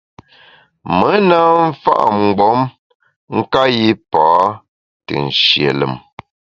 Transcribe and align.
Me 0.97 1.11
na 1.29 1.39
mfa’ 1.69 1.95
mgbom 2.19 2.59
nka 3.37 3.61
yipa 3.75 4.23
te 5.05 5.13
nshie 5.25 5.69
lùm. 5.79 5.93